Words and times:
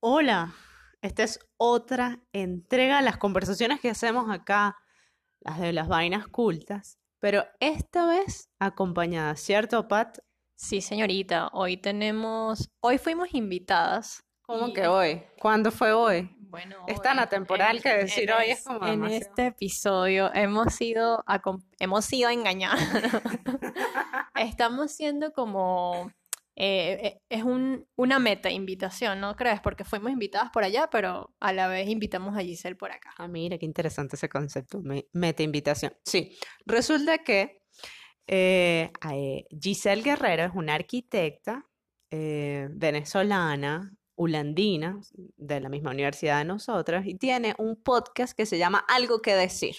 Hola, 0.00 0.54
esta 1.02 1.22
es 1.24 1.38
otra 1.56 2.20
entrega 2.32 2.96
de 2.98 3.02
las 3.02 3.18
conversaciones 3.18 3.80
que 3.80 3.90
hacemos 3.90 4.30
acá, 4.30 4.76
las 5.40 5.58
de 5.60 5.72
las 5.72 5.88
vainas 5.88 6.26
cultas, 6.28 6.98
pero 7.18 7.44
esta 7.60 8.06
vez 8.06 8.48
acompañada, 8.58 9.36
¿cierto, 9.36 9.88
Pat? 9.88 10.18
Sí, 10.56 10.80
señorita, 10.80 11.48
hoy 11.52 11.76
tenemos, 11.76 12.70
hoy 12.80 12.98
fuimos 12.98 13.28
invitadas. 13.34 14.22
¿Cómo 14.42 14.68
y- 14.68 14.72
que 14.72 14.86
hoy? 14.86 15.22
¿Cuándo 15.38 15.70
fue 15.70 15.92
hoy? 15.92 16.34
Bueno, 16.50 16.76
Es 16.88 17.00
tan 17.00 17.18
atemporal 17.20 17.76
en- 17.76 17.82
que 17.82 17.88
decir 17.94 18.28
en 18.30 18.36
hoy 18.36 18.50
es 18.50 18.64
como 18.64 18.84
En 18.84 18.92
demasiado. 19.02 19.24
este 19.30 19.46
episodio 19.46 20.30
hemos 20.34 20.74
sido, 20.74 21.24
hemos 21.78 22.04
sido 22.04 22.28
engañadas. 22.30 22.80
Estamos 24.34 24.90
siendo 24.92 25.32
como, 25.32 26.10
eh, 26.62 27.00
eh, 27.06 27.22
es 27.30 27.42
un, 27.42 27.86
una 27.96 28.18
meta 28.18 28.50
invitación, 28.50 29.18
¿no 29.18 29.34
crees? 29.34 29.60
Porque 29.60 29.84
fuimos 29.84 30.12
invitadas 30.12 30.50
por 30.50 30.62
allá, 30.62 30.88
pero 30.90 31.34
a 31.40 31.52
la 31.54 31.68
vez 31.68 31.88
invitamos 31.88 32.36
a 32.36 32.40
Giselle 32.42 32.76
por 32.76 32.92
acá. 32.92 33.14
Ah, 33.16 33.28
mira, 33.28 33.56
qué 33.56 33.64
interesante 33.64 34.16
ese 34.16 34.28
concepto, 34.28 34.82
me- 34.82 35.06
meta 35.12 35.42
invitación. 35.42 35.94
Sí, 36.04 36.36
resulta 36.66 37.18
que 37.18 37.62
eh, 38.26 38.92
Giselle 39.58 40.02
Guerrero 40.02 40.44
es 40.44 40.52
una 40.54 40.74
arquitecta 40.74 41.66
venezolana, 42.10 43.92
ulandina, 44.16 45.00
de 45.36 45.60
la 45.60 45.68
misma 45.68 45.92
universidad 45.92 46.38
de 46.38 46.44
nosotras, 46.44 47.06
y 47.06 47.14
tiene 47.14 47.54
un 47.56 47.80
podcast 47.82 48.36
que 48.36 48.44
se 48.46 48.58
llama 48.58 48.84
Algo 48.88 49.22
que 49.22 49.34
decir. 49.34 49.76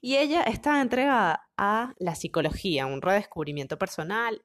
Y 0.00 0.16
ella 0.16 0.42
está 0.42 0.80
entregada 0.80 1.42
a 1.58 1.92
la 1.98 2.14
psicología, 2.14 2.86
un 2.86 3.02
redescubrimiento 3.02 3.76
personal 3.76 4.42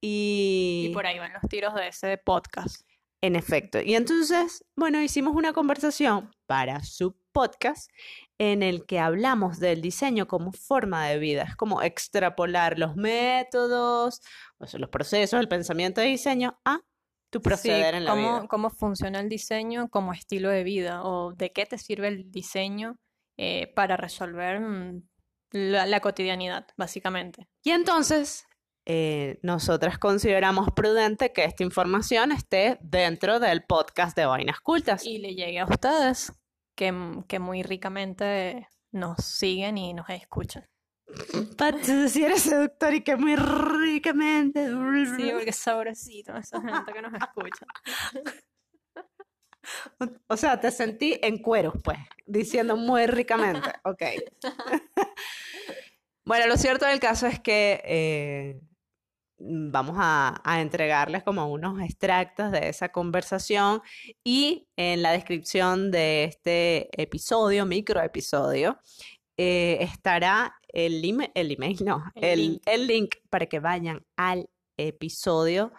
y... 0.00 0.86
Y 0.90 0.94
por 0.94 1.06
ahí 1.06 1.18
van 1.18 1.32
los 1.32 1.42
tiros 1.48 1.74
de 1.74 1.88
ese 1.88 2.18
podcast. 2.18 2.82
En 3.22 3.36
efecto. 3.36 3.80
Y 3.82 3.94
entonces, 3.96 4.64
bueno, 4.76 5.00
hicimos 5.02 5.34
una 5.36 5.52
conversación 5.52 6.30
para 6.46 6.82
su 6.82 7.16
podcast 7.32 7.90
en 8.38 8.62
el 8.62 8.86
que 8.86 8.98
hablamos 8.98 9.60
del 9.60 9.82
diseño 9.82 10.26
como 10.26 10.52
forma 10.52 11.06
de 11.06 11.18
vida. 11.18 11.42
Es 11.42 11.54
como 11.56 11.82
extrapolar 11.82 12.78
los 12.78 12.96
métodos, 12.96 14.22
o 14.58 14.66
sea, 14.66 14.80
los 14.80 14.88
procesos, 14.88 15.38
el 15.38 15.48
pensamiento 15.48 16.00
de 16.00 16.06
diseño 16.06 16.58
a 16.64 16.80
tu 17.28 17.42
proceder 17.42 17.92
Sí, 17.92 17.98
en 17.98 18.04
la 18.06 18.10
cómo, 18.10 18.38
vida. 18.38 18.48
cómo 18.48 18.70
funciona 18.70 19.20
el 19.20 19.28
diseño 19.28 19.88
como 19.90 20.14
estilo 20.14 20.48
de 20.48 20.64
vida 20.64 21.04
o 21.04 21.32
de 21.34 21.52
qué 21.52 21.66
te 21.66 21.76
sirve 21.76 22.08
el 22.08 22.30
diseño 22.30 22.96
eh, 23.36 23.70
para 23.76 23.98
resolver 23.98 24.60
mm, 24.60 25.02
la, 25.52 25.86
la 25.86 26.00
cotidianidad, 26.00 26.66
básicamente. 26.76 27.48
Y 27.62 27.70
entonces, 27.70 28.46
eh, 28.92 29.38
nosotras 29.42 29.98
consideramos 29.98 30.72
prudente 30.72 31.32
que 31.32 31.44
esta 31.44 31.62
información 31.62 32.32
esté 32.32 32.76
dentro 32.80 33.38
del 33.38 33.62
podcast 33.62 34.16
de 34.16 34.26
Vainas 34.26 34.58
Cultas. 34.58 35.06
Y 35.06 35.18
le 35.18 35.36
llegue 35.36 35.60
a 35.60 35.64
ustedes 35.64 36.32
que, 36.74 36.92
que 37.28 37.38
muy 37.38 37.62
ricamente 37.62 38.66
nos 38.90 39.24
siguen 39.24 39.78
y 39.78 39.94
nos 39.94 40.10
escuchan. 40.10 40.68
Pat, 41.56 41.76
si 41.84 42.24
eres 42.24 42.42
seductor 42.42 42.92
y 42.92 43.02
que 43.02 43.14
muy 43.14 43.36
ricamente. 43.36 44.66
Sí, 45.16 45.30
porque 45.34 45.50
es 45.50 45.56
sabrosito 45.56 46.36
esa 46.36 46.60
gente 46.60 46.92
que 46.92 47.02
nos 47.02 47.12
escucha. 47.14 47.66
O 50.26 50.36
sea, 50.36 50.58
te 50.58 50.72
sentí 50.72 51.16
en 51.22 51.38
cueros, 51.38 51.74
pues, 51.84 51.98
diciendo 52.26 52.76
muy 52.76 53.06
ricamente. 53.06 53.70
Ok. 53.84 54.02
Bueno, 56.22 56.46
lo 56.46 56.56
cierto 56.58 56.86
del 56.86 57.00
caso 57.00 57.26
es 57.26 57.40
que 57.40 57.80
eh, 57.82 58.60
vamos 59.40 59.96
a, 59.98 60.40
a 60.44 60.60
entregarles 60.60 61.22
como 61.22 61.50
unos 61.50 61.80
extractos 61.80 62.52
de 62.52 62.68
esa 62.68 62.90
conversación 62.90 63.82
y 64.22 64.68
en 64.76 65.02
la 65.02 65.12
descripción 65.12 65.90
de 65.90 66.24
este 66.24 66.88
episodio, 67.00 67.66
microepisodio, 67.66 68.78
eh, 69.42 69.78
estará 69.80 70.54
el, 70.68 71.02
email, 71.02 71.30
el 71.34 71.50
email, 71.52 71.78
no, 71.84 72.04
El 72.14 72.24
el, 72.24 72.38
link. 72.40 72.62
el 72.66 72.86
link 72.86 73.14
para 73.30 73.46
que 73.46 73.58
vayan 73.58 74.04
al 74.16 74.50
episodio 74.76 75.72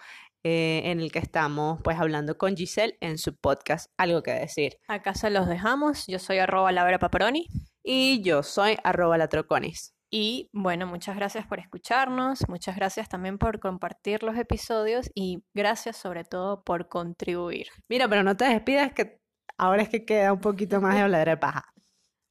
eh, 0.44 0.82
en 0.86 1.00
el 1.00 1.12
que 1.12 1.20
estamos 1.20 1.80
pues 1.84 2.00
hablando 2.00 2.40
con 2.40 2.58
Giselle 2.58 2.98
en 3.00 3.20
su 3.20 3.36
podcast 3.36 3.92
Algo 3.98 4.24
que 4.24 4.32
decir. 4.32 4.80
Acá 4.88 5.14
se 5.14 5.30
los 5.30 5.48
dejamos. 5.48 6.08
Yo 6.08 6.18
soy 6.18 6.40
arroba 6.40 6.72
Laura 6.72 6.98
Paparoni. 6.98 7.48
Y 7.84 8.22
yo 8.24 8.42
soy 8.42 8.78
arroba 8.84 9.20
latroconis. 9.20 9.94
Y 10.14 10.50
bueno, 10.52 10.88
muchas 10.88 11.16
gracias 11.16 11.48
por 11.48 11.60
escucharnos, 11.60 12.48
muchas 12.50 12.76
gracias 12.76 13.08
también 13.08 13.38
por 13.38 13.62
compartir 13.62 14.24
los 14.24 14.38
episodios 14.38 15.10
y 15.16 15.42
gracias 15.54 15.96
sobre 15.96 16.26
todo 16.26 16.64
por 16.66 16.90
contribuir. 16.90 17.68
Mira, 17.88 18.10
pero 18.10 18.22
no 18.22 18.36
te 18.36 18.44
despidas 18.44 18.92
que 18.94 19.22
ahora 19.58 19.84
es 19.84 19.90
que 19.90 20.04
queda 20.04 20.34
un 20.34 20.42
poquito 20.42 20.82
más 20.82 20.96
de 20.96 21.02
hablar 21.02 21.30
de 21.30 21.38
paja. 21.38 21.64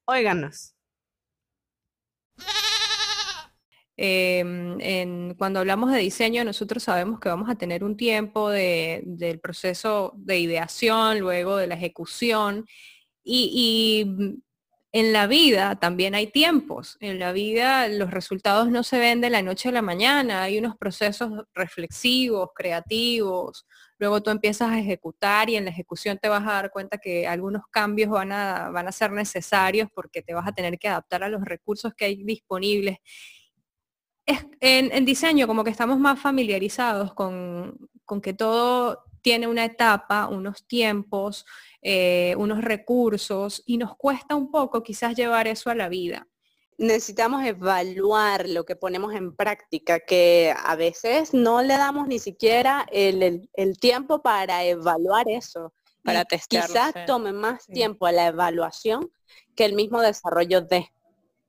Óiganos. 0.05 0.75
Em, 3.97 4.81
en- 4.81 5.35
cuando 5.35 5.61
hablamos 5.61 5.93
de 5.93 5.99
diseño, 5.99 6.43
nosotros 6.45 6.83
sabemos 6.83 7.21
que 7.21 7.29
vamos 7.29 7.51
a 7.51 7.55
tener 7.57 7.85
un 7.85 7.97
tiempo 7.97 8.49
de- 8.51 9.03
del 9.05 9.41
proceso 9.41 10.13
de 10.17 10.39
ideación, 10.39 11.19
luego 11.21 11.57
de 11.57 11.67
la 11.67 11.75
ejecución, 11.75 12.67
y, 13.23 13.51
y, 14.07 14.43
en 14.93 15.13
la 15.13 15.27
vida 15.29 15.77
también 15.79 16.15
hay 16.17 16.27
tiempos. 16.29 16.97
En 17.01 17.19
la 17.21 17.33
vida 17.33 17.87
los 17.89 18.11
resultados 18.11 18.71
no 18.71 18.83
se 18.83 18.99
ven 18.99 19.21
de 19.21 19.31
la 19.31 19.43
noche 19.43 19.69
a 19.69 19.73
la 19.73 19.83
mañana, 19.83 20.43
hay 20.43 20.59
unos 20.59 20.77
procesos 20.77 21.31
reflexivos, 21.55 22.51
creativos, 22.55 23.67
luego 23.99 24.21
tú 24.23 24.31
empiezas 24.31 24.71
a 24.71 24.79
ejecutar 24.81 25.49
y 25.51 25.57
en 25.57 25.65
la 25.67 25.71
ejecución 25.71 26.19
te 26.21 26.29
vas 26.29 26.43
a 26.43 26.53
dar 26.55 26.71
cuenta 26.71 26.99
que 26.99 27.27
algunos 27.29 27.63
cambios 27.71 28.11
van 28.11 28.33
a, 28.33 28.71
van 28.71 28.89
a 28.89 28.93
ser 28.93 29.13
necesarios 29.13 29.89
porque 29.95 30.23
te 30.23 30.35
vas 30.35 30.49
a 30.49 30.53
tener 30.53 30.79
que 30.79 30.89
adaptar 30.89 31.23
a 31.23 31.29
los 31.29 31.45
recursos 31.45 31.95
que 31.95 32.07
hay 32.07 32.25
disponibles 32.25 32.99
es- 34.27 34.47
en, 34.61 34.93
en 34.93 35.05
diseño 35.05 35.47
como 35.47 35.65
que 35.65 35.71
estamos 35.71 35.99
más 35.99 36.21
familiarizados 36.21 37.15
con, 37.15 37.77
con 38.05 38.21
que 38.21 38.33
todo 38.35 39.05
tiene 39.23 39.47
una 39.47 39.65
etapa, 39.65 40.27
unos 40.29 40.67
tiempos, 40.67 41.45
eh, 41.83 42.35
unos 42.39 42.61
recursos 42.63 43.63
y 43.67 43.79
nos 43.79 43.97
cuesta 43.97 44.35
un 44.35 44.51
poco 44.51 44.83
quizás 44.83 45.15
llevar 45.17 45.47
eso 45.49 45.71
a 45.71 45.75
la 45.75 45.89
vida. 45.89 46.27
Necesitamos 46.79 47.45
evaluar 47.45 48.49
lo 48.49 48.65
que 48.65 48.75
ponemos 48.77 49.15
en 49.15 49.37
práctica, 49.37 50.01
que 50.01 50.55
a 50.65 50.77
veces 50.77 51.35
no 51.35 51.61
le 51.63 51.77
damos 51.77 52.09
ni 52.09 52.19
siquiera 52.19 52.87
el, 52.91 53.23
el- 53.23 53.51
el 53.53 53.79
tiempo 53.79 54.23
para 54.23 54.65
evaluar 54.65 55.27
eso. 55.29 55.75
Para 56.03 56.23
Y 56.23 56.25
testearlo, 56.25 56.69
Quizás 56.73 56.93
sí. 56.95 57.01
tome 57.07 57.33
más 57.33 57.65
Sí. 57.65 57.73
tiempo 57.73 58.07
a 58.07 58.13
la 58.13 58.27
evaluación 58.29 59.11
que 59.55 59.67
el 59.67 59.75
mismo 59.75 60.01
desarrollo 60.01 60.63
de. 60.63 60.91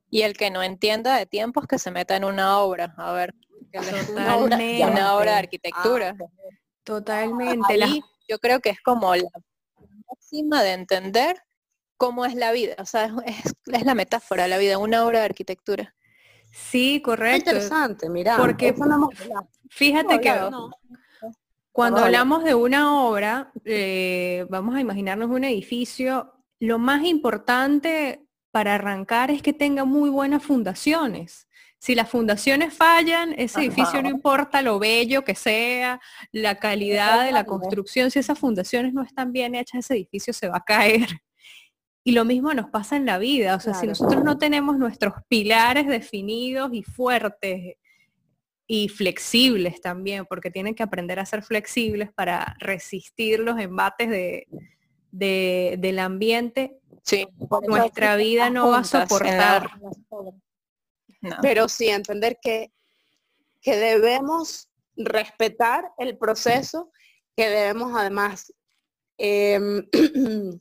Y 0.09 0.23
el 0.23 0.35
que 0.35 0.49
no 0.51 0.61
entienda 0.61 1.15
de 1.15 1.25
tiempos 1.25 1.65
que 1.67 1.79
se 1.79 1.89
meta 1.91 2.17
en 2.17 2.25
una 2.25 2.59
obra, 2.59 2.93
a 2.97 3.13
ver, 3.13 3.33
que 3.71 3.79
le- 3.79 4.11
Una 4.11 4.35
obra- 4.35 4.57
una 4.91 5.15
obra 5.15 5.31
de 5.31 5.38
arquitectura. 5.39 6.17
Totalmente. 6.91 8.02
yo 8.28 8.38
creo 8.40 8.59
que 8.59 8.72
es 8.72 8.81
como 8.81 9.16
la 9.16 9.29
máxima 10.09 10.62
de 10.62 10.74
entender 10.74 11.38
cómo 11.96 12.25
es 12.25 12.35
la 12.35 12.52
vida, 12.52 12.75
o 12.79 12.85
sea, 12.85 13.16
es, 13.25 13.56
la 13.85 13.96
metáfora, 13.96 14.50
la 14.50 14.57
vida, 14.57 14.78
una 14.78 15.06
obra 15.06 15.19
de 15.19 15.25
arquitectura. 15.25 15.96
sí, 16.51 16.96
Qué 16.96 17.01
correcto. 17.01 17.51
interesante, 17.51 18.09
mira. 18.09 18.35
Porque 18.35 18.74
no. 18.74 19.09
Fíjate 19.69 20.19
que 20.19 20.34
No. 20.34 20.69
Cuando 21.72 22.00
hablamos 22.01 22.44
de 22.44 22.53
una 22.53 23.01
obra, 23.06 23.53
eh, 23.63 24.46
vamos 24.50 24.75
a 24.75 24.81
imaginarnos 24.81 25.30
un 25.30 25.46
edificio, 25.46 26.34
lo 26.59 26.78
más 26.78 27.06
importante 27.06 28.28
para 28.51 28.75
arrancar 28.75 29.31
es 29.31 29.41
que 29.41 29.53
tenga 29.53 29.85
muy 29.85 30.09
buenas 30.09 30.44
fundaciones. 30.44 31.47
Si 31.84 31.96
las 31.96 32.09
fundaciones 32.12 32.75
fallan, 32.75 33.34
ese 33.40 33.62
edificio 33.62 34.03
no 34.03 34.09
importa 34.09 34.62
lo 34.62 34.78
bello 34.78 35.24
que 35.24 35.34
sea, 35.34 36.00
la 36.31 36.59
calidad 36.59 37.25
de 37.25 37.31
la 37.31 37.44
construcción, 37.44 38.12
si 38.12 38.19
esas 38.19 38.38
fundaciones 38.38 38.94
no 38.94 39.01
están 39.01 39.31
bien 39.31 39.56
hechas, 39.56 39.80
ese 39.86 39.95
edificio 39.95 40.31
se 40.31 40.48
va 40.48 40.57
a 40.57 40.63
caer. 40.63 41.07
Y 42.04 42.12
lo 42.12 42.24
mismo 42.24 42.54
nos 42.54 42.69
pasa 42.69 42.95
en 42.98 43.07
la 43.07 43.18
vida, 43.18 43.56
o 43.56 43.60
sea, 43.60 43.74
si 43.74 43.88
nosotros 43.88 44.24
no 44.24 44.38
tenemos 44.38 44.78
nuestros 44.78 45.13
pilares 45.28 45.88
definidos 45.88 46.69
y 46.72 46.83
fuertes 46.83 47.75
y 48.68 48.88
flexibles 48.89 49.81
también, 49.81 50.25
porque 50.27 50.51
tienen 50.51 50.75
que 50.75 50.84
aprender 50.84 51.19
a 51.19 51.25
ser 51.25 51.42
flexibles 51.44 52.12
para 52.13 52.56
resistir 52.60 53.39
los 53.39 53.60
embates 53.60 54.07
de, 54.10 54.48
de- 55.12 55.77
del 55.80 55.98
ambiente, 55.98 56.77
Sí. 57.04 57.27
nuestra 57.68 58.16
vida 58.18 58.51
no 58.51 58.69
va 58.69 58.80
a 58.80 58.84
soportar. 58.84 59.72
No. 61.21 61.38
Pero 61.41 61.69
sí 61.69 61.88
entender 61.89 62.38
que, 62.41 62.71
que 63.62 63.77
debemos 63.77 64.69
respetar 64.95 65.91
el 65.97 66.18
proceso, 66.18 66.91
que 67.35 67.47
debemos 67.50 67.94
además 67.95 68.51
em, 69.18 69.88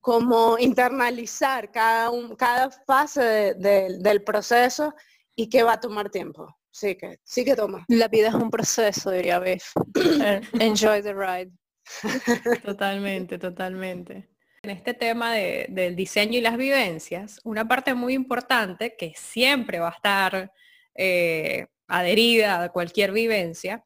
como 0.00 0.58
internalizar 0.58 1.70
cada, 1.72 2.10
un- 2.10 2.36
cada 2.36 2.70
fase 2.70 3.22
de- 3.22 3.54
de- 3.54 3.98
del 4.00 4.22
proceso 4.22 4.94
y 5.34 5.48
que 5.48 5.62
va 5.62 5.74
a 5.74 5.80
tomar 5.80 6.10
tiempo. 6.10 6.46
Sí 6.70 6.94
que, 6.96 7.18
sí 7.24 7.44
que 7.44 7.56
toma. 7.56 7.84
La 7.88 8.08
vida 8.08 8.28
es 8.28 8.34
un 8.34 8.50
proceso, 8.50 9.10
diría 9.10 9.38
Biff. 9.38 9.72
Eh, 10.22 10.40
Enjoy 10.60 11.02
the 11.02 11.14
ride. 11.14 11.50
Totalmente, 12.64 13.38
totalmente. 13.38 14.28
En 14.66 14.70
este 14.70 14.94
tema 14.94 15.32
del 15.32 15.94
diseño 15.94 16.38
y 16.38 16.40
las 16.40 16.56
vivencias, 16.56 17.40
una 17.44 17.68
parte 17.68 17.94
muy 17.94 18.14
importante 18.14 18.96
que 18.98 19.12
siempre 19.14 19.78
va 19.78 19.90
a 19.90 19.92
estar 19.92 20.52
eh, 20.96 21.68
adherida 21.86 22.64
a 22.64 22.68
cualquier 22.70 23.12
vivencia, 23.12 23.84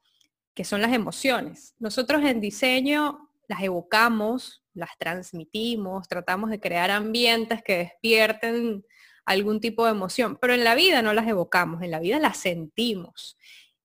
que 0.55 0.65
son 0.65 0.81
las 0.81 0.95
emociones. 0.95 1.75
Nosotros 1.79 2.25
en 2.25 2.41
diseño 2.41 3.29
las 3.47 3.63
evocamos, 3.63 4.65
las 4.73 4.97
transmitimos, 4.97 6.09
tratamos 6.09 6.49
de 6.49 6.61
crear 6.61 6.91
ambientes 6.91 7.63
que 7.63 7.77
despierten 7.77 8.83
algún 9.27 9.61
tipo 9.61 9.85
de 9.85 9.91
emoción, 9.91 10.39
pero 10.41 10.55
en 10.55 10.65
la 10.65 10.75
vida 10.75 11.03
no 11.03 11.13
las 11.13 11.29
evocamos, 11.29 11.83
en 11.83 11.91
la 11.91 12.01
vida 12.01 12.19
las 12.19 12.39
sentimos. 12.39 13.37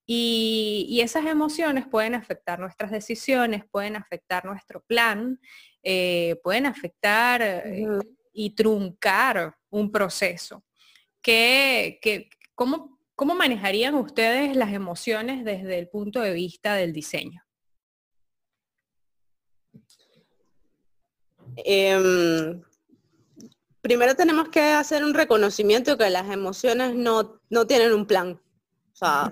Y, 0.05 0.99
esas 1.01 1.25
emociones 1.25 1.87
pueden 1.87 2.15
afectar 2.15 2.59
nuestras 2.59 2.91
decisiones, 2.91 3.63
pueden 3.69 3.95
afectar 3.95 4.45
nuestro 4.45 4.81
plan, 4.81 5.39
eh, 5.83 6.35
pueden 6.43 6.65
afectar 6.65 7.41
eh, 7.41 7.87
y 8.33 8.51
truncar 8.51 9.55
un 9.69 9.91
proceso. 9.91 10.63
¿Qué, 11.21 11.99
cómo, 12.53 12.95
¿Cómo 13.15 13.33
manejarían 13.33 13.95
ustedes 13.95 14.57
las 14.57 14.73
emociones 14.73 15.45
desde 15.45 15.79
el 15.79 15.87
punto 15.87 16.19
de 16.19 16.33
vista 16.33 16.75
del 16.75 16.91
diseño? 16.91 17.41
Em, 21.55 22.61
primero 23.79 24.15
tenemos 24.15 24.49
que 24.49 24.59
hacer 24.59 25.05
un 25.05 25.13
reconocimiento 25.13 25.97
que 25.97 26.09
las 26.09 26.29
emociones 26.29 26.93
no, 26.93 27.39
no 27.49 27.65
tienen 27.65 27.93
un 27.93 28.05
plan. 28.05 28.41
O 28.91 28.95
sea, 28.95 29.29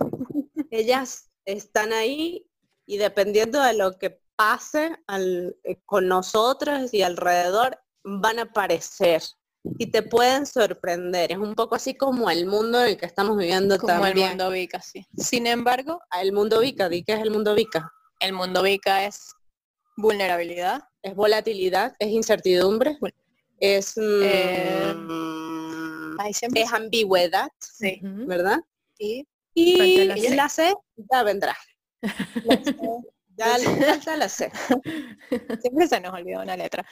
ellas 0.74 1.30
están 1.46 1.94
ahí 1.94 2.50
y 2.86 2.98
dependiendo 2.98 3.62
de 3.62 3.74
lo 3.74 3.98
que 3.98 4.20
pase 4.36 4.98
eh, 5.08 5.82
con 5.86 6.08
nosotros 6.08 6.94
y 6.94 7.04
alrededor, 7.04 7.80
van 8.04 8.40
a 8.40 8.44
aparecer 8.44 9.22
y 9.78 9.88
te 9.92 10.02
pueden 10.02 10.46
sorprender. 10.46 11.32
Es 11.32 11.38
un 11.38 11.56
poco 11.56 11.76
así 11.76 11.96
como 11.96 12.30
el 12.30 12.46
mundo 12.46 12.82
en 12.82 12.90
el 12.90 12.98
que 12.98 13.06
estamos 13.06 13.38
viviendo 13.38 13.78
como 13.78 13.94
también. 13.94 14.18
el 14.18 14.30
mundo 14.30 14.50
Vika, 14.50 14.82
sí. 14.82 15.08
Sin 15.16 15.48
embargo, 15.48 16.02
el 16.22 16.34
mundo 16.34 16.60
Vika, 16.60 16.90
¿qué 16.90 17.04
es 17.08 17.22
el 17.22 17.32
mundo 17.32 17.54
Vika? 17.56 17.90
El 18.20 18.34
mundo 18.34 18.64
Vika 18.64 19.06
es 19.06 19.34
vulnerabilidad, 19.96 20.82
es 21.02 21.16
volatilidad, 21.16 21.96
es 22.00 22.10
incertidumbre, 22.10 22.98
es, 23.60 23.96
mm, 23.96 24.22
eh, 24.24 24.96
es 26.56 26.74
ambigüedad, 26.74 27.50
sí. 27.60 28.00
¿verdad? 28.02 28.60
Sí. 28.98 29.28
Y 29.54 30.06
la 30.30 30.50
C. 30.50 30.74
ya 30.96 31.24
vendrá. 31.24 31.56
ya, 33.38 33.58
ya, 34.04 34.18
la 34.18 34.30
sé. 34.30 34.52
Siempre 35.62 35.88
se 35.88 36.00
nos 36.02 36.14
olvida 36.14 36.42
una 36.42 36.58
letra. 36.58 36.86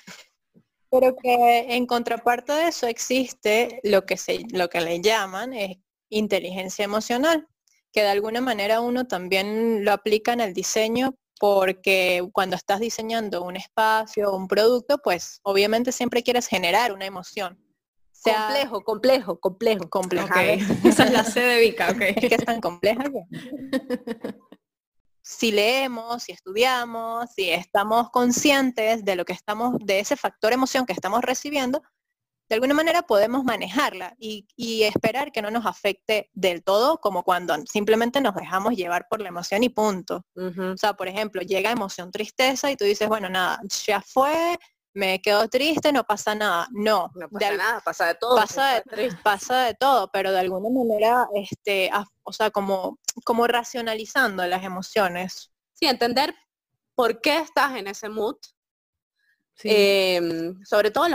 Pero 0.90 1.16
que 1.16 1.76
en 1.76 1.86
contraparte 1.86 2.52
de 2.54 2.68
eso 2.68 2.88
existe 2.88 3.80
lo 3.84 4.06
que, 4.06 4.18
se, 4.18 4.44
lo 4.52 4.70
que 4.70 4.82
le 4.82 5.02
llaman 5.02 5.54
es 5.54 5.78
inteligencia 6.10 6.84
emocional, 6.86 7.48
que 7.94 8.02
de 8.02 8.10
alguna 8.10 8.42
manera 8.42 8.82
uno 8.82 9.08
también 9.08 9.86
lo 9.86 9.94
aplica 9.94 10.34
en 10.34 10.42
el 10.42 10.54
diseño 10.54 11.16
porque 11.40 12.24
cuando 12.34 12.56
estás 12.56 12.80
diseñando 12.80 13.42
un 13.44 13.56
espacio 13.56 14.36
un 14.36 14.48
producto, 14.48 15.00
pues 15.00 15.40
obviamente 15.42 15.92
siempre 15.92 16.22
quieres 16.22 16.48
generar 16.48 16.94
una 16.94 17.06
emoción. 17.06 17.58
Complejo, 18.24 18.84
complejo, 18.84 19.40
complejo, 19.40 19.90
complejo. 19.90 20.40
Esa 20.84 21.04
es 21.06 21.12
la 21.12 21.24
C 21.24 21.40
de 21.40 21.70
ok. 21.70 22.02
Es 22.02 22.16
que 22.30 22.36
es 22.36 22.46
tan 22.46 22.62
compleja 22.62 23.04
si 25.24 25.52
leemos, 25.52 26.24
si 26.24 26.32
estudiamos, 26.32 27.30
si 27.36 27.50
estamos 27.52 28.10
conscientes 28.10 29.06
de 29.06 29.16
lo 29.16 29.26
que 29.26 29.34
estamos, 29.34 29.78
de 29.80 30.00
ese 30.00 30.18
factor 30.18 30.52
emoción 30.52 30.86
que 30.86 30.94
estamos 30.94 31.22
recibiendo, 31.22 31.82
de 32.50 32.56
alguna 32.56 32.74
manera 32.74 33.04
podemos 33.04 33.46
manejarla 33.46 34.14
y, 34.20 34.46
esperar 34.84 35.32
que 35.32 35.42
no 35.42 35.52
nos 35.52 35.66
afecte 35.66 36.30
del 36.34 36.64
todo, 36.64 36.98
como 36.98 37.24
cuando 37.24 37.56
simplemente 37.66 38.20
nos 38.20 38.36
dejamos 38.36 38.76
llevar 38.76 39.08
por 39.10 39.22
la 39.22 39.30
emoción 39.30 39.64
y 39.64 39.70
punto. 39.70 40.26
O 40.36 40.76
sea, 40.76 40.94
por 40.96 41.08
ejemplo, 41.08 41.42
llega 41.44 41.72
emoción 41.72 42.12
tristeza 42.12 42.70
y 42.70 42.76
tú 42.76 42.84
dices, 42.84 43.08
bueno, 43.08 43.30
nada, 43.30 43.62
ya 43.86 44.02
fue, 44.02 44.60
me 44.94 45.22
quedo 45.22 45.48
triste, 45.48 45.92
no 45.92 46.04
pasa 46.04 46.36
nada. 46.36 46.68
No, 46.72 47.12
no 47.16 47.30
pasa 47.30 47.58
nada, 47.58 47.80
pasa 47.82 48.08
de 48.08 48.16
todo. 48.16 48.36
Pasa 48.36 48.74
de, 48.74 49.16
pasa 49.24 49.64
de 49.64 49.74
todo, 49.74 50.10
pero 50.12 50.32
de 50.32 50.40
alguna 50.40 50.70
manera, 50.70 51.28
este, 51.36 51.90
o 52.24 52.34
sea, 52.34 52.52
como, 52.52 53.00
como 53.24 53.48
racionalizando 53.48 54.46
las 54.48 54.64
emociones. 54.64 55.52
Sí, 55.74 55.86
entender 55.88 56.36
por 56.96 57.22
qué 57.22 57.40
estás 57.40 57.76
en 57.76 57.88
ese 57.88 58.10
mood 58.10 58.38
Em, 59.64 60.64
sobre 60.64 60.92
todo 60.92 61.08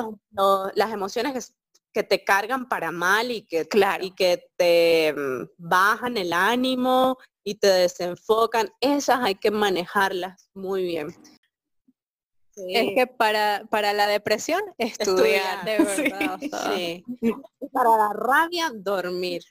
las 0.74 0.92
emociones 0.92 1.54
que, 1.92 2.02
te 2.02 2.24
cargan 2.24 2.68
para 2.68 2.92
mal 2.92 3.30
y 3.30 3.46
que, 3.46 3.66
y 4.02 4.10
que 4.10 4.50
te 4.56 5.14
mm, 5.14 5.48
bajan 5.56 6.18
el 6.18 6.32
ánimo 6.34 7.16
y 7.42 7.54
te 7.54 7.68
desenfocan, 7.68 8.70
esas 8.80 9.20
hay 9.22 9.36
que 9.36 9.50
manejarlas 9.50 10.50
muy 10.52 10.82
bien. 10.82 11.08
Es 12.56 12.94
que 12.94 13.06
para, 13.06 13.64
para 13.70 13.92
la 13.92 14.06
depresión, 14.06 14.62
estudiar, 14.78 15.64
de 15.64 15.78
verdad. 15.84 16.38
Para 17.72 17.90
la 17.90 18.12
rabia, 18.14 18.70
dormir. 18.74 19.42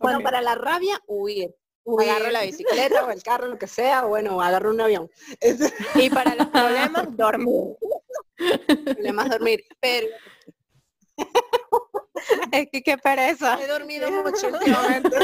bueno, 0.00 0.20
para 0.22 0.40
la 0.40 0.56
rabia, 0.56 1.00
huir 1.06 1.54
agarro 2.00 2.30
la 2.30 2.42
bicicleta 2.42 3.04
o 3.04 3.10
el 3.10 3.22
carro, 3.22 3.46
lo 3.48 3.58
que 3.58 3.66
sea, 3.66 4.04
bueno, 4.04 4.40
agarro 4.40 4.70
un 4.70 4.80
avión. 4.80 5.10
Y 5.94 6.10
para 6.10 6.34
los 6.34 6.48
problemas, 6.48 7.16
dormir. 7.16 7.76
Problemas, 8.84 9.30
dormir. 9.30 9.64
Pero 9.80 10.08
es 12.52 12.68
que 12.70 12.82
qué 12.82 12.98
pereza. 12.98 13.58
He 13.62 13.66
dormido 13.66 14.10
mucho 14.10 14.48
últimamente. 14.48 15.16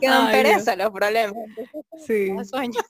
Quedan 0.00 0.30
pereza 0.30 0.76
los 0.76 0.90
problemas. 0.90 1.36
Sí. 2.06 2.32
Sueño. 2.44 2.80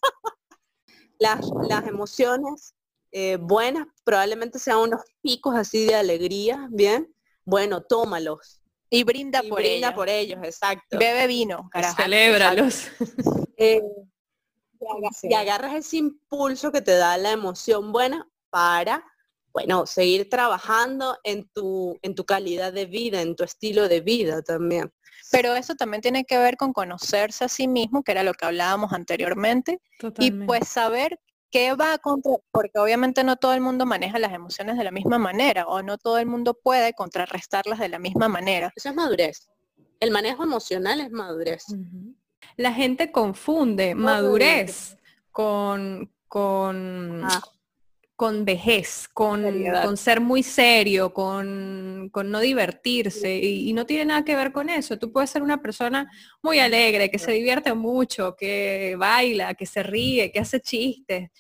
Las, 1.19 1.47
las 1.69 1.87
emociones 1.87 2.75
eh, 3.13 3.37
buenas 3.41 3.87
probablemente 4.03 4.59
sean 4.59 4.79
unos 4.79 5.01
picos 5.23 5.55
así 5.55 5.87
de 5.87 5.95
alegría, 5.95 6.67
¿bien? 6.71 7.15
Bueno, 7.45 7.83
tómalos 7.83 8.65
y 8.91 9.05
brinda 9.05 9.43
por 9.43 9.61
brinda 9.61 9.89
ellos. 9.89 9.95
por 9.95 10.09
ellos, 10.09 10.39
exacto. 10.43 10.99
Bebe 10.99 11.27
vino, 11.27 11.69
carajo. 11.71 11.97
Celébralos. 11.97 12.89
Eh, 13.57 13.81
y 15.23 15.35
agarras 15.35 15.75
ese 15.75 15.99
impulso 15.99 16.73
que 16.73 16.83
te 16.83 16.97
da 16.97 17.17
la 17.17 17.31
emoción 17.31 17.93
buena 17.93 18.29
para, 18.51 19.05
bueno, 19.55 19.87
seguir 19.87 20.29
trabajando 20.29 21.17
en 21.23 21.49
tu, 21.49 21.97
en 22.03 22.17
tu 22.17 22.25
calidad 22.25 22.73
de 22.73 22.87
vida, 22.87 23.23
en 23.23 23.37
tu 23.37 23.45
estilo 23.45 23.89
de 23.89 24.01
vida 24.01 24.43
también. 24.43 24.93
Pero 25.31 25.55
eso 25.55 25.77
también 25.77 26.03
tiene 26.03 26.25
que 26.25 26.37
ver 26.37 26.57
con 26.57 26.73
conocerse 26.73 27.45
a 27.45 27.49
sí 27.49 27.69
mismo, 27.69 28.03
que 28.03 28.13
era 28.13 28.25
lo 28.25 28.35
que 28.35 28.45
hablábamos 28.45 28.93
anteriormente, 28.93 29.81
y 30.19 30.33
pues 30.33 30.69
saber 30.69 31.21
¿qué 31.53 31.73
va 31.75 31.99
contra? 31.99 32.33
Porque 32.51 32.81
obviamente 32.81 33.23
no 33.23 33.37
todo 33.37 33.55
el 33.55 33.61
mundo 33.61 33.87
maneja 33.87 34.19
las 34.19 34.33
emociones 34.33 34.77
de 34.77 34.83
la 34.83 34.91
misma 34.91 35.19
manera 35.19 35.67
o 35.69 35.83
no 35.83 35.99
todo 35.99 36.19
el 36.19 36.27
mundo 36.27 36.55
puede 36.55 36.93
contrarrestarlas 36.93 37.79
de 37.79 37.89
la 37.89 38.01
misma 38.01 38.29
manera. 38.29 38.73
Eso 38.75 38.89
es 38.89 38.95
madurez. 38.97 39.49
El 40.01 40.11
manejo 40.11 40.43
emocional 40.43 41.01
es 41.01 41.13
madurez. 41.13 41.65
La 42.57 42.73
gente 42.73 43.13
confunde 43.13 43.95
madurez 43.95 44.97
con, 45.31 46.13
con, 46.27 47.23
ah 47.25 47.41
con 48.17 48.45
vejez, 48.45 49.09
con, 49.13 49.43
con, 49.83 49.97
ser 49.97 50.21
muy 50.21 50.45
serio, 50.45 51.13
con, 51.13 52.11
con 52.13 52.31
no 52.31 52.39
divertirse 52.39 53.37
y, 53.37 53.73
no 53.73 53.87
tiene 53.87 54.05
nada 54.05 54.25
que 54.25 54.37
ver 54.37 54.53
con 54.53 54.69
eso. 54.69 54.99
Tú 54.99 55.11
puedes 55.11 55.31
ser 55.31 55.43
una 55.43 55.61
persona 55.61 56.09
muy 56.41 56.61
alegre, 56.61 57.11
que 57.11 57.19
se 57.19 57.33
divierte 57.33 57.75
mucho, 57.75 58.37
que 58.37 58.95
baila, 58.97 59.55
que 59.55 59.67
se 59.67 59.83
ríe, 59.83 60.31
que 60.31 60.39
hace 60.39 60.61
chistes, 60.61 61.31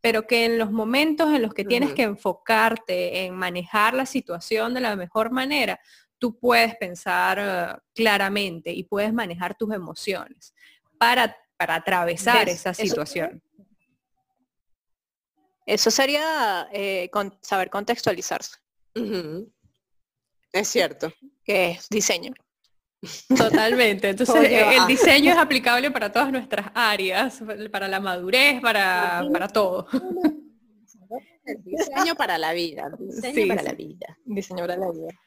pero 0.00 0.26
que 0.26 0.44
en 0.44 0.58
los 0.58 0.70
momentos 0.70 1.34
en 1.34 1.42
los 1.42 1.52
que 1.52 1.64
tienes 1.64 1.94
que 1.94 2.02
enfocarte 2.02 3.24
en 3.24 3.34
manejar 3.34 3.94
la 3.94 4.06
situación 4.06 4.72
de 4.72 4.80
la 4.80 4.94
mejor 4.94 5.32
manera, 5.32 5.80
tú 6.18 6.38
puedes 6.38 6.76
pensar 6.76 7.38
eh, 7.40 7.80
claramente 7.92 8.72
y 8.72 8.84
puedes 8.84 9.12
manejar 9.12 9.56
tus 9.56 9.74
emociones 9.74 10.54
para, 10.96 11.36
para 11.56 11.74
atravesar 11.74 12.48
esa 12.48 12.72
situación. 12.72 13.42
Eso 15.66 15.90
sería 15.90 16.68
eh, 16.72 17.10
saber 17.42 17.70
contextualizarse. 17.70 18.56
Es 20.52 20.68
cierto. 20.68 21.12
Que 21.44 21.72
es 21.72 21.88
diseño. 21.88 22.32
Totalmente. 23.36 24.10
Entonces, 24.10 24.50
el 24.50 24.86
diseño 24.86 25.32
es 25.32 25.38
aplicable 25.38 25.90
para 25.90 26.12
todas 26.12 26.32
nuestras 26.32 26.70
áreas, 26.74 27.42
para 27.70 27.88
la 27.88 28.00
madurez, 28.00 28.60
para, 28.60 29.26
para 29.32 29.48
todo. 29.48 29.86
El 31.44 31.62
diseño 31.64 32.14
para 32.14 32.38
la 32.38 32.52
vida. 32.52 32.90
Diseño 32.98 33.48
para 33.48 33.62
la 33.62 33.72
vida. 33.72 34.18
Diseño 34.24 34.60
para 34.60 34.76
la 34.76 34.90
vida. 34.90 35.20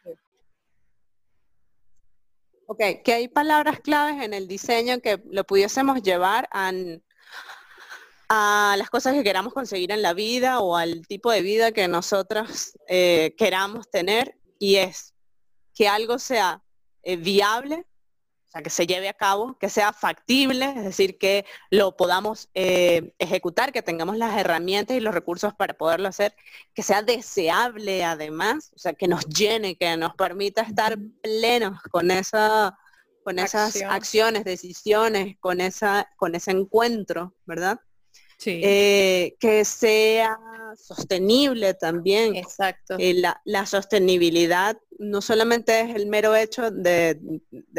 Ok, 2.68 2.82
que 3.04 3.13
hay 3.13 3.28
palabras 3.28 3.80
claves 3.82 4.24
en 4.24 4.34
el 4.34 4.48
diseño 4.48 5.00
que 5.00 5.22
lo 5.30 5.44
pudiésemos 5.44 6.02
llevar 6.02 6.48
a, 6.52 6.72
a 8.36 8.75
las 8.80 8.90
cosas 8.90 9.13
que 9.13 9.24
queramos 9.24 9.54
conseguir 9.54 9.92
en 9.92 10.02
la 10.02 10.16
vida 10.16 10.60
o 10.60 10.75
al 10.75 11.06
tipo 11.06 11.30
de 11.30 11.44
vida 11.44 11.72
que 11.72 11.88
nosotros 11.88 12.72
eh, 12.88 13.36
queramos 13.38 13.92
tener 13.92 14.40
y 14.58 14.78
es 14.78 15.13
que 15.75 15.88
algo 15.88 16.18
sea 16.18 16.63
eh, 17.04 17.16
viable, 17.16 17.86
o 18.48 18.50
sea, 18.50 18.63
que 18.63 18.72
se 18.72 18.88
lleve 18.88 19.08
a 19.08 19.13
cabo, 19.13 19.56
que 19.60 19.70
sea 19.70 19.94
factible, 19.94 20.66
es 20.75 20.84
decir, 20.84 21.20
que 21.20 21.46
lo 21.70 21.96
podamos 21.96 22.50
eh, 22.56 23.13
ejecutar, 23.20 23.72
que 23.72 23.84
tengamos 23.84 24.18
las 24.18 24.36
herramientas 24.36 24.98
y 24.98 25.00
los 25.00 25.13
recursos 25.13 25.54
para 25.54 25.75
poderlo 25.75 26.08
hacer, 26.08 26.36
que 26.74 26.82
sea 26.82 27.04
deseable 27.04 28.04
además, 28.04 28.72
o 28.75 28.80
sea, 28.80 28.94
que 28.94 29.08
nos 29.08 29.28
llene, 29.28 29.75
que 29.75 29.96
nos 29.96 30.16
permita 30.16 30.63
estar 30.63 30.98
plenos 31.22 31.80
con 31.92 32.10
esa 32.10 32.80
con 33.24 33.38
esas 33.38 33.80
acciones, 33.84 34.44
decisiones, 34.44 35.38
con 35.40 35.62
esa 35.62 36.10
con 36.18 36.34
ese 36.34 36.50
encuentro, 36.50 37.36
¿verdad? 37.46 37.80
Eh, 38.45 39.35
que 39.39 39.65
sea 39.65 40.38
sostenible 40.75 41.73
también. 41.73 42.35
Exacto. 42.35 42.95
Eh, 43.00 43.21
la, 43.45 43.65
sostenibilidad 43.65 44.77
no 45.00 45.21
solamente 45.21 45.81
es 45.81 45.95
el 45.95 46.07
mero 46.07 46.35
hecho 46.35 46.71
de, 46.71 47.19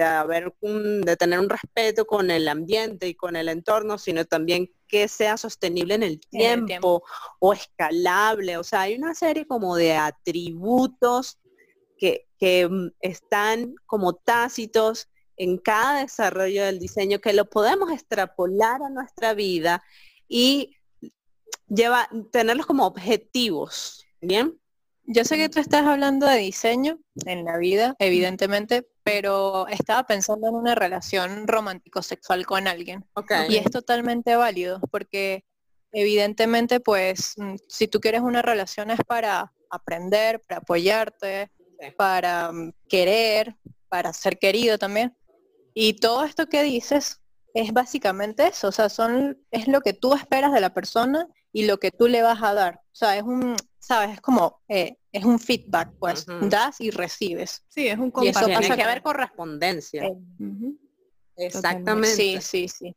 haber 0.00 0.52
de 0.60 1.16
tener 1.16 1.38
un 1.38 1.48
respeto 1.48 2.06
con 2.06 2.30
el 2.30 2.48
ambiente 2.48 3.08
y 3.08 3.14
con 3.14 3.36
el 3.36 3.48
entorno, 3.48 3.98
sino 3.98 4.24
también 4.24 4.70
que 4.88 5.08
sea 5.08 5.36
sostenible 5.36 5.94
en 5.94 6.02
el 6.02 6.20
tiempo, 6.20 7.02
o 7.38 7.52
escalable. 7.52 8.56
O 8.56 8.64
sea, 8.64 8.82
hay 8.82 8.94
una 8.94 9.14
serie 9.14 9.46
como 9.46 9.76
de 9.76 9.94
atributos 9.94 11.38
que, 11.96 12.26
que 12.38 12.68
mm, 12.68 12.92
están 13.00 13.74
como 13.86 14.14
tácitos 14.14 15.08
en 15.36 15.58
cada 15.58 16.00
desarrollo 16.00 16.64
del 16.64 16.78
diseño 16.78 17.20
que 17.20 17.32
lo 17.32 17.48
podemos 17.48 17.90
extrapolar 17.90 18.82
a 18.82 18.90
nuestra 18.90 19.34
vida 19.34 19.82
y 20.28 20.76
lleva, 21.68 22.08
tenerlos 22.32 22.66
como 22.66 22.86
objetivos, 22.86 24.04
¿bien? 24.20 24.58
Yo 25.06 25.24
sé 25.24 25.36
que 25.36 25.50
tú 25.50 25.60
estás 25.60 25.84
hablando 25.84 26.26
de 26.26 26.38
diseño 26.38 26.98
en 27.26 27.44
la 27.44 27.58
vida, 27.58 27.94
evidentemente, 27.98 28.88
pero 29.02 29.68
estaba 29.68 30.06
pensando 30.06 30.48
en 30.48 30.54
una 30.54 30.74
relación 30.74 31.46
romántico-sexual 31.46 32.46
con 32.46 32.66
alguien. 32.66 33.04
Y 33.48 33.56
es 33.56 33.70
totalmente 33.70 34.34
válido, 34.36 34.80
porque 34.90 35.44
evidentemente, 35.92 36.80
pues, 36.80 37.34
mm, 37.36 37.56
si 37.68 37.86
tú 37.86 38.00
quieres 38.00 38.22
una 38.22 38.40
relación 38.40 38.90
es 38.90 39.00
para 39.06 39.52
aprender, 39.68 40.40
para 40.40 40.60
apoyarte, 40.60 41.50
para 41.98 42.50
mm, 42.50 42.72
querer, 42.88 43.56
para 43.88 44.12
ser 44.14 44.38
querido 44.38 44.78
también. 44.78 45.14
Y 45.74 45.94
todo 45.94 46.24
esto 46.24 46.46
que 46.46 46.62
dices 46.62 47.20
es 47.54 47.72
básicamente 47.72 48.48
eso, 48.48 48.68
o 48.68 48.72
sea, 48.72 48.88
son, 48.88 49.38
es 49.52 49.68
lo 49.68 49.80
que 49.80 49.92
tú 49.92 50.14
esperas 50.14 50.52
de 50.52 50.60
la 50.60 50.74
persona 50.74 51.28
y 51.52 51.66
lo 51.66 51.78
que 51.78 51.92
tú 51.92 52.08
le 52.08 52.20
vas 52.20 52.42
a 52.42 52.52
dar. 52.52 52.80
O 52.86 52.96
sea, 52.96 53.16
es 53.16 53.22
un, 53.22 53.54
sabes, 53.78 54.10
es 54.10 54.20
como, 54.20 54.60
eh, 54.68 54.96
es 55.12 55.24
un 55.24 55.38
feedback, 55.38 55.92
pues, 56.00 56.26
das 56.42 56.80
y 56.80 56.90
recibes. 56.90 57.64
Sí, 57.68 57.86
es 57.86 57.96
un 57.96 58.12
Y 58.22 58.28
eso 58.28 58.40
pasa 58.48 58.76
que 58.76 58.82
haber 58.82 59.02
correspondencia. 59.02 60.04
Eh, 60.04 60.16
Exactamente. 61.36 62.08
Sí, 62.08 62.38
sí, 62.40 62.68
sí. 62.68 62.96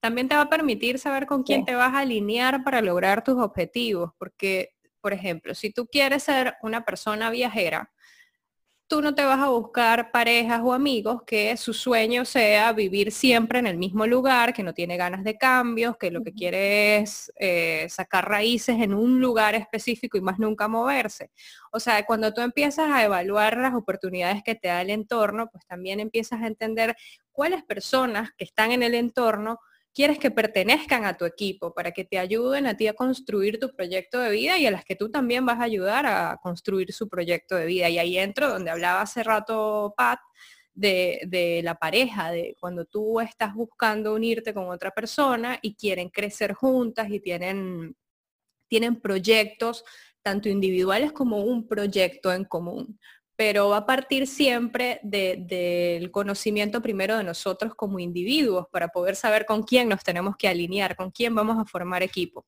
También 0.00 0.26
te 0.26 0.34
va 0.34 0.42
a 0.42 0.50
permitir 0.50 0.98
saber 0.98 1.26
con 1.26 1.42
quién 1.42 1.66
te 1.66 1.74
vas 1.74 1.92
a 1.92 1.98
alinear 1.98 2.64
para 2.64 2.80
lograr 2.80 3.22
tus 3.22 3.36
objetivos, 3.36 4.12
porque, 4.18 4.70
por 5.02 5.12
ejemplo, 5.12 5.54
si 5.54 5.70
tú 5.70 5.86
quieres 5.86 6.22
ser 6.22 6.56
una 6.62 6.84
persona 6.84 7.30
viajera, 7.30 7.90
tú 8.88 9.02
no 9.02 9.14
te 9.14 9.22
vas 9.22 9.38
a 9.38 9.50
buscar 9.50 10.10
parejas 10.10 10.62
o 10.64 10.72
amigos 10.72 11.22
que 11.26 11.54
su 11.58 11.74
sueño 11.74 12.24
sea 12.24 12.72
vivir 12.72 13.12
siempre 13.12 13.58
en 13.58 13.66
el 13.66 13.76
mismo 13.76 14.06
lugar, 14.06 14.54
que 14.54 14.62
no 14.62 14.72
tiene 14.72 14.96
ganas 14.96 15.24
de 15.24 15.36
cambios, 15.36 15.98
que 15.98 16.10
lo 16.10 16.22
que 16.22 16.32
quiere 16.32 16.96
es 16.96 17.30
eh, 17.36 17.86
sacar 17.90 18.26
raíces 18.26 18.80
en 18.80 18.94
un 18.94 19.20
lugar 19.20 19.54
específico 19.54 20.16
y 20.16 20.22
más 20.22 20.38
nunca 20.38 20.68
moverse. 20.68 21.30
O 21.70 21.78
sea, 21.78 22.04
cuando 22.06 22.32
tú 22.32 22.40
empiezas 22.40 22.90
a 22.90 23.04
evaluar 23.04 23.58
las 23.58 23.74
oportunidades 23.74 24.42
que 24.42 24.54
te 24.54 24.68
da 24.68 24.80
el 24.80 24.88
entorno, 24.88 25.50
pues 25.52 25.66
también 25.66 26.00
empiezas 26.00 26.40
a 26.40 26.46
entender 26.46 26.96
cuáles 27.30 27.62
personas 27.64 28.30
que 28.38 28.44
están 28.44 28.72
en 28.72 28.82
el 28.82 28.94
entorno 28.94 29.60
quieres 29.94 30.18
que 30.18 30.30
pertenezcan 30.30 31.04
a 31.04 31.16
tu 31.16 31.24
equipo 31.24 31.74
para 31.74 31.92
que 31.92 32.04
te 32.04 32.18
ayuden 32.18 32.66
a 32.66 32.76
ti 32.76 32.86
a 32.86 32.94
construir 32.94 33.58
tu 33.58 33.74
proyecto 33.74 34.18
de 34.18 34.30
vida 34.30 34.58
y 34.58 34.66
a 34.66 34.70
las 34.70 34.84
que 34.84 34.96
tú 34.96 35.10
también 35.10 35.44
vas 35.44 35.58
a 35.60 35.64
ayudar 35.64 36.06
a 36.06 36.38
construir 36.42 36.92
su 36.92 37.08
proyecto 37.08 37.56
de 37.56 37.66
vida. 37.66 37.88
Y 37.88 37.98
ahí 37.98 38.18
entro 38.18 38.48
donde 38.48 38.70
hablaba 38.70 39.02
hace 39.02 39.22
rato 39.22 39.94
Pat 39.96 40.20
de, 40.74 41.60
la 41.64 41.74
pareja, 41.74 42.30
de 42.30 42.56
cuando 42.60 42.84
tú 42.84 43.20
estás 43.20 43.54
buscando 43.54 44.14
unirte 44.14 44.54
con 44.54 44.68
otra 44.68 44.92
persona 44.92 45.58
y 45.60 45.74
quieren 45.74 46.08
crecer 46.08 46.52
juntas 46.52 47.10
y 47.10 47.20
tienen, 47.20 47.96
tienen 48.68 49.00
proyectos 49.00 49.84
tanto 50.22 50.48
individuales 50.48 51.12
como 51.12 51.42
un 51.42 51.66
proyecto 51.66 52.32
en 52.32 52.44
común 52.44 52.98
pero 53.38 53.68
va 53.68 53.76
a 53.76 53.86
partir 53.86 54.26
siempre 54.26 54.98
del 55.04 56.10
conocimiento 56.10 56.82
primero 56.82 57.16
de 57.16 57.22
nosotros 57.22 57.72
como 57.72 58.00
individuos 58.00 58.66
para 58.72 58.88
poder 58.88 59.14
saber 59.14 59.46
con 59.46 59.62
quién 59.62 59.88
nos 59.88 60.02
tenemos 60.02 60.36
que 60.36 60.48
alinear, 60.48 60.96
con 60.96 61.12
quién 61.12 61.36
vamos 61.36 61.56
a 61.56 61.64
formar 61.64 62.02
equipo. 62.02 62.44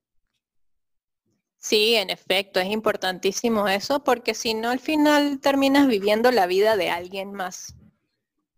Sí, 1.59 1.95
en 1.95 2.11
efecto, 2.11 2.59
es 2.59 2.67
importantísimo 2.71 3.69
eso 3.69 4.03
porque 4.03 4.35
si 4.35 4.53
no 4.53 4.71
al 4.71 4.81
final 4.81 5.39
terminas 5.39 5.87
viviendo 5.87 6.33
la 6.33 6.49
vida 6.49 6.77
de 6.77 6.91
alguien 6.91 7.35
más. 7.35 7.77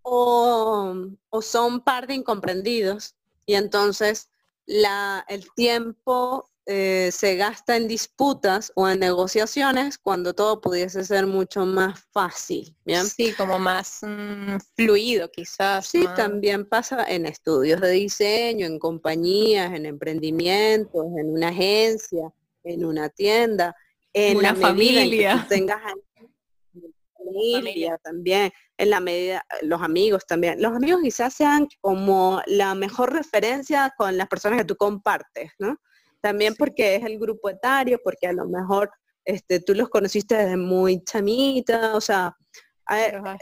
O, 0.01 0.95
o 1.29 1.43
son 1.43 1.83
par 1.83 2.07
de 2.07 2.15
incomprendidos 2.15 3.15
y 3.45 3.57
entonces 3.57 4.31
la, 4.65 5.27
el 5.29 5.53
tiempo 5.53 6.51
eh, 6.67 7.11
se 7.13 7.35
gasta 7.35 7.77
en 7.77 7.89
disputas 7.89 8.73
o 8.77 8.89
en 8.89 9.01
negociaciones 9.01 9.99
cuando 9.99 10.33
todo 10.33 10.61
pudiese 10.61 11.05
ser 11.05 11.27
mucho 11.27 11.67
más 11.67 12.01
fácil. 12.13 12.77
¿bien? 12.85 13.05
Sí, 13.05 13.33
como 13.33 13.59
más 13.59 13.99
mm, 14.03 14.59
fluido 14.77 15.29
quizás. 15.31 15.87
Sí, 15.89 16.07
también 16.15 16.65
pasa 16.69 17.05
en 17.09 17.27
estudios 17.27 17.81
de 17.81 17.91
diseño, 17.91 18.67
en 18.67 18.79
compañías, 18.79 19.73
en 19.73 19.87
emprendimientos, 19.87 21.05
en 21.19 21.31
una 21.31 21.49
agencia, 21.49 22.33
en 22.63 22.85
una 22.85 23.09
tienda, 23.09 23.75
en 24.13 24.37
una 24.37 24.55
familia. 24.55 25.45
tengas 25.49 25.83
familia 27.17 27.99
también, 27.99 28.53
en 28.77 28.91
la 28.91 29.01
medida, 29.01 29.45
los 29.63 29.83
amigos 29.83 30.27
también. 30.27 30.63
Los 30.63 30.77
amigos 30.77 31.01
quizás 31.03 31.35
sean 31.35 31.67
como 31.81 32.41
la 32.47 32.77
mejor 32.77 33.13
referencia 33.13 33.93
con 33.97 34.17
las 34.17 34.29
personas 34.29 34.59
que 34.59 34.65
tú 34.65 34.77
compartes, 34.77 35.51
¿no? 35.59 35.77
También 36.23 36.55
porque 36.57 36.95
es 36.95 37.05
el 37.05 37.19
grupo 37.19 37.51
etario, 37.51 38.01
porque 38.03 38.29
a 38.29 38.33
lo 38.33 38.47
mejor 38.47 38.91
este, 39.25 39.61
tú 39.61 39.75
los 39.75 39.89
conociste 39.89 40.37
desde 40.37 40.57
muy 40.57 41.03
chamita, 41.05 41.95
o 41.95 42.01
sea, 42.01 42.37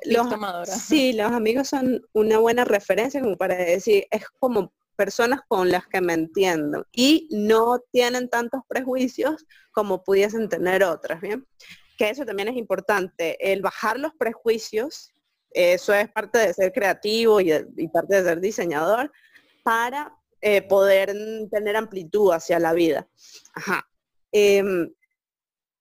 los, 0.04 0.28
sí, 0.66 1.12
los 1.12 1.32
amigos 1.32 1.68
son 1.68 2.00
una 2.12 2.38
buena 2.38 2.64
referencia 2.64 3.20
como 3.20 3.36
para 3.36 3.56
decir, 3.56 4.06
es 4.10 4.28
como 4.38 4.72
personas 4.96 5.40
con 5.48 5.70
las 5.70 5.86
que 5.86 6.00
me 6.00 6.12
entiendo 6.12 6.86
y 6.92 7.28
no 7.30 7.80
tienen 7.90 8.28
tantos 8.28 8.60
prejuicios 8.68 9.46
como 9.72 10.04
pudiesen 10.04 10.48
tener 10.48 10.84
otras, 10.84 11.20
¿bien? 11.20 11.46
Que 11.96 12.10
eso 12.10 12.24
también 12.24 12.48
es 12.48 12.56
importante, 12.56 13.52
el 13.52 13.62
bajar 13.62 13.98
los 13.98 14.12
prejuicios, 14.14 15.12
eso 15.52 15.94
es 15.94 16.08
parte 16.10 16.38
de 16.38 16.54
ser 16.54 16.72
creativo 16.72 17.40
y, 17.40 17.52
y 17.76 17.88
parte 17.88 18.16
de 18.16 18.28
ser 18.28 18.40
diseñador, 18.40 19.10
para 19.62 20.14
eh, 20.40 20.62
poder 20.62 21.14
tener 21.50 21.76
amplitud 21.76 22.32
hacia 22.32 22.58
la 22.58 22.72
vida. 22.72 23.08
Ajá. 23.54 23.86
Em, 24.32 24.92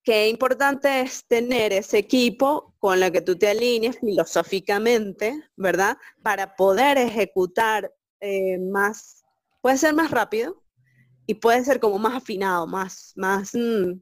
qué 0.03 0.27
importante 0.29 1.01
es 1.01 1.25
tener 1.27 1.73
ese 1.73 1.97
equipo 1.99 2.75
con 2.79 3.01
el 3.01 3.11
que 3.11 3.21
tú 3.21 3.37
te 3.37 3.49
alinees 3.49 3.99
filosóficamente, 3.99 5.49
¿verdad? 5.55 5.97
Para 6.23 6.55
poder 6.55 6.97
ejecutar 6.97 7.93
eh, 8.19 8.57
más, 8.57 9.23
puede 9.61 9.77
ser 9.77 9.93
más 9.93 10.11
rápido 10.11 10.63
y 11.25 11.35
puede 11.35 11.63
ser 11.63 11.79
como 11.79 11.99
más 11.99 12.15
afinado, 12.15 12.67
más, 12.67 13.13
más, 13.15 13.51
mm, 13.53 14.01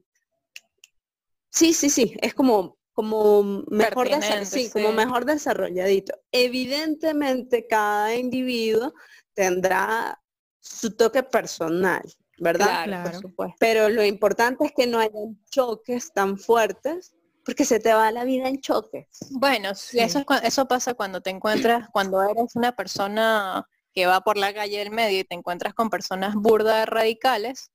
sí, 1.50 1.72
sí, 1.72 1.90
sí, 1.90 2.14
es 2.20 2.34
como 2.34 2.78
como 2.98 3.62
mejor, 3.68 4.08
sí, 4.44 4.70
como 4.72 4.90
mejor 4.90 5.24
desarrolladito. 5.24 6.14
Evidentemente 6.32 7.68
cada 7.68 8.16
individuo 8.16 8.92
tendrá 9.34 10.20
su 10.68 10.96
toque 10.96 11.22
personal, 11.22 12.02
¿verdad? 12.38 12.84
Claro, 12.84 13.20
Pero 13.58 13.88
lo 13.88 14.04
importante 14.04 14.66
es 14.66 14.72
que 14.76 14.86
no 14.86 14.98
haya 14.98 15.18
choques 15.50 16.12
tan 16.12 16.38
fuertes 16.38 17.14
porque 17.44 17.64
se 17.64 17.80
te 17.80 17.94
va 17.94 18.12
la 18.12 18.24
vida 18.24 18.48
en 18.48 18.60
choques. 18.60 19.06
Bueno, 19.30 19.70
eso, 19.70 20.24
eso 20.42 20.68
pasa 20.68 20.94
cuando 20.94 21.22
te 21.22 21.30
encuentras, 21.30 21.88
cuando 21.90 22.22
eres 22.22 22.54
una 22.54 22.72
persona 22.72 23.66
que 23.94 24.06
va 24.06 24.20
por 24.20 24.36
la 24.36 24.52
calle 24.52 24.78
del 24.78 24.90
medio 24.90 25.20
y 25.20 25.24
te 25.24 25.34
encuentras 25.34 25.72
con 25.72 25.88
personas 25.88 26.34
burdas 26.34 26.86
radicales 26.86 27.70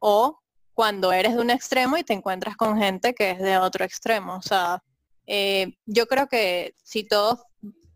o 0.00 0.40
cuando 0.74 1.12
eres 1.12 1.36
de 1.36 1.40
un 1.40 1.50
extremo 1.50 1.96
y 1.96 2.02
te 2.02 2.12
encuentras 2.12 2.56
con 2.56 2.76
gente 2.76 3.14
que 3.14 3.30
es 3.30 3.38
de 3.38 3.56
otro 3.56 3.84
extremo. 3.84 4.34
O 4.34 4.42
sea, 4.42 4.82
eh, 5.26 5.76
yo 5.86 6.06
creo 6.06 6.26
que 6.26 6.74
si 6.82 7.04
todos 7.04 7.44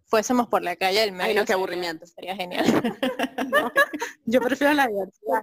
fuésemos 0.08 0.48
por 0.48 0.62
la 0.62 0.74
calle 0.76 1.00
del 1.00 1.12
medio. 1.12 1.28
Ay, 1.30 1.34
no, 1.36 1.44
qué 1.44 1.52
aburrimiento. 1.52 2.06
Sería 2.06 2.34
genial. 2.34 2.64
Yo 4.24 4.40
prefiero 4.40 4.72
la 4.74 4.86
diversidad. 4.86 5.42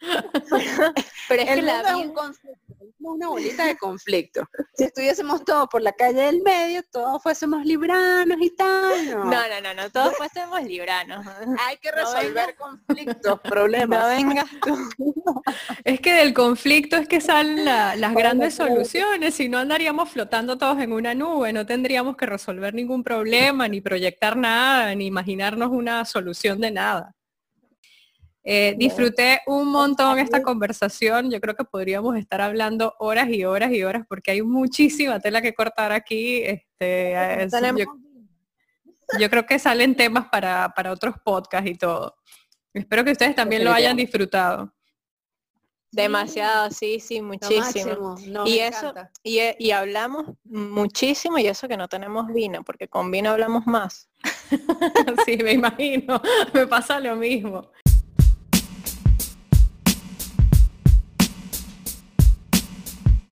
Pero 1.28 1.42
es 1.42 1.48
que 1.50 1.62
la 1.62 1.76
es 1.80 1.82
vida- 1.84 1.96
un 1.96 2.12
conflicto, 2.12 2.74
es 2.80 2.88
una 3.00 3.28
bolita 3.28 3.66
de 3.66 3.76
conflicto. 3.76 4.42
Si 4.74 4.84
estuviésemos 4.84 5.44
todos 5.44 5.68
por 5.68 5.82
la 5.82 5.92
calle 5.92 6.22
del 6.22 6.42
medio, 6.42 6.82
todos 6.90 7.22
fuésemos 7.22 7.64
libranos 7.64 8.38
y 8.40 8.50
tal. 8.56 9.10
No, 9.10 9.24
No, 9.24 9.30
no, 9.30 9.60
no, 9.62 9.74
no, 9.74 9.90
todos 9.90 10.14
fuésemos 10.16 10.62
libranos. 10.62 11.26
hay 11.66 11.76
que 11.78 11.90
No 11.90 11.96
resolver 11.96 12.54
conflictos, 12.56 13.22
No 13.24 13.42
problemas. 13.42 14.08
vengas 14.16 14.46
tú. 14.64 14.76
Es 15.84 16.00
que 16.00 16.12
del 16.12 16.34
conflicto 16.34 16.96
es 16.96 17.08
que 17.08 17.20
salen 17.20 17.64
la- 17.64 17.96
las 17.96 18.14
grandes 18.14 18.54
soluciones, 18.54 19.34
si 19.34 19.48
no 19.48 19.58
andaríamos 19.58 20.10
flotando 20.10 20.58
todos 20.58 20.78
en 20.80 20.92
una 20.92 21.14
nube, 21.14 21.52
no 21.52 21.66
tendríamos 21.66 22.16
que 22.16 22.26
resolver 22.26 22.74
ningún 22.74 23.02
problema, 23.04 23.68
ni 23.68 23.80
proyectar 23.98 24.36
nada, 24.36 24.94
ni 24.94 25.06
imaginarnos 25.06 25.70
una 25.70 26.04
solución 26.04 26.60
de 26.60 26.70
nada. 26.70 27.14
Eh, 28.44 28.74
disfruté 28.78 29.40
un 29.46 29.68
montón 29.68 30.18
esta 30.20 30.38
conversación, 30.42 31.30
yo 31.30 31.40
creo 31.40 31.54
que 31.54 31.64
podríamos 31.64 32.16
estar 32.16 32.40
hablando 32.40 32.94
horas 33.00 33.28
y 33.28 33.44
horas 33.44 33.72
y 33.72 33.82
horas 33.82 34.04
porque 34.08 34.30
hay 34.30 34.42
muchísima 34.42 35.18
tela 35.20 35.42
que 35.42 35.52
cortar 35.52 35.90
aquí. 35.92 36.42
Este, 36.44 37.12
es- 37.44 37.50
yo, 37.76 37.84
yo 39.18 39.28
creo 39.30 39.44
que 39.44 39.58
salen 39.58 39.94
temas 39.96 40.28
para, 40.30 40.68
para 40.74 40.92
otros 40.92 41.16
podcasts 41.24 41.68
y 41.68 41.74
todo. 41.74 42.14
Espero 42.72 43.04
que 43.04 43.10
ustedes 43.12 43.34
también 43.34 43.64
lo 43.64 43.70
hayan 43.72 43.96
disfrutado. 43.96 44.72
Demasiado, 45.90 46.70
sí, 46.70 47.00
sí, 47.00 47.22
muchísimo. 47.22 48.16
no, 48.26 48.46
y 48.46 48.58
eso, 48.58 48.92
y, 49.22 49.38
e- 49.38 49.56
y 49.58 49.70
hablamos 49.70 50.26
muchísimo 50.44 51.38
y 51.38 51.46
eso 51.46 51.66
que 51.68 51.76
no 51.76 51.88
tenemos 51.88 52.26
vino, 52.28 52.62
porque 52.62 52.88
con 52.88 53.10
vino 53.10 53.30
hablamos 53.30 53.66
más. 53.66 54.08
Sí, 55.24 55.36
me 55.38 55.52
imagino. 55.52 56.20
Me 56.54 56.66
pasa 56.66 57.00
lo 57.00 57.16
mismo. 57.16 57.70